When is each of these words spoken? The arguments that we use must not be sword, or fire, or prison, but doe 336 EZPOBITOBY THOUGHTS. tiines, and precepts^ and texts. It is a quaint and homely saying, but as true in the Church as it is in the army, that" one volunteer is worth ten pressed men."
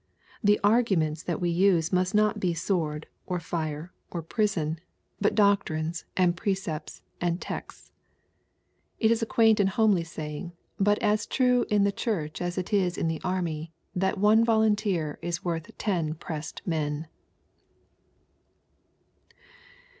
The 0.43 0.59
arguments 0.63 1.21
that 1.21 1.39
we 1.39 1.51
use 1.51 1.93
must 1.93 2.15
not 2.15 2.39
be 2.39 2.55
sword, 2.55 3.05
or 3.27 3.39
fire, 3.39 3.93
or 4.09 4.23
prison, 4.23 4.79
but 5.19 5.35
doe 5.35 5.53
336 5.53 5.61
EZPOBITOBY 5.61 5.83
THOUGHTS. 5.83 6.05
tiines, 6.09 6.09
and 6.17 6.37
precepts^ 6.37 7.01
and 7.27 7.39
texts. 7.39 7.91
It 8.99 9.11
is 9.11 9.21
a 9.21 9.27
quaint 9.27 9.59
and 9.59 9.69
homely 9.69 10.03
saying, 10.03 10.53
but 10.79 10.97
as 11.03 11.27
true 11.27 11.67
in 11.69 11.83
the 11.83 11.91
Church 11.91 12.41
as 12.41 12.57
it 12.57 12.73
is 12.73 12.97
in 12.97 13.09
the 13.09 13.21
army, 13.23 13.73
that" 13.95 14.17
one 14.17 14.43
volunteer 14.43 15.19
is 15.21 15.45
worth 15.45 15.69
ten 15.77 16.15
pressed 16.15 16.63
men." 16.65 17.05